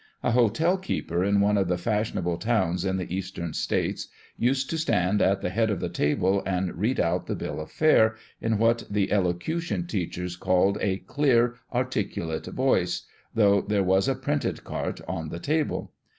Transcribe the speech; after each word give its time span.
A 0.23 0.31
hotel 0.31 0.79
keeper 0.79 1.23
in 1.23 1.41
one 1.41 1.59
of 1.59 1.67
the 1.67 1.77
fashionable 1.77 2.37
towns 2.37 2.83
in 2.85 2.97
the 2.97 3.15
eastern 3.15 3.53
states 3.53 4.07
used 4.35 4.67
to 4.71 4.79
stand 4.79 5.21
at 5.21 5.41
the 5.41 5.51
head 5.51 5.69
of 5.69 5.79
the 5.79 5.89
table 5.89 6.41
and 6.43 6.75
read 6.75 6.99
out 6.99 7.27
the 7.27 7.35
bill 7.35 7.59
of 7.59 7.69
fare 7.69 8.15
in 8.41 8.57
what 8.57 8.83
the 8.89 9.11
elocution 9.11 9.85
teachers 9.85 10.35
call 10.37 10.75
a" 10.81 10.97
clear 11.11 11.59
articulate 11.71 12.47
voice," 12.47 13.03
though 13.35 13.61
there 13.61 13.83
was 13.83 14.07
a 14.07 14.15
printed 14.15 14.63
carte 14.63 15.01
on 15.07 15.29
the 15.29 15.39
table. 15.39 15.91